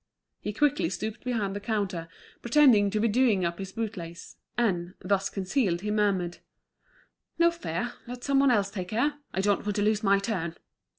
He 0.39 0.51
quickly 0.51 0.89
stooped 0.89 1.23
behind 1.23 1.55
the 1.55 1.59
counter, 1.59 2.07
pretending 2.41 2.89
to 2.89 2.99
be 2.99 3.07
doing 3.07 3.45
up 3.45 3.59
his 3.59 3.71
boot 3.73 3.95
lace; 3.95 4.35
and, 4.57 4.95
thus 4.99 5.29
concealed, 5.29 5.81
he 5.81 5.91
murmured: 5.91 6.39
"No 7.37 7.51
fear, 7.51 7.93
let 8.07 8.23
some 8.23 8.39
one 8.39 8.49
else 8.49 8.71
take 8.71 8.89
her. 8.89 9.19
I 9.31 9.41
don't 9.41 9.63
want 9.63 9.75
to 9.75 9.83
lose 9.83 10.01
my 10.01 10.17
turn!" 10.17 10.57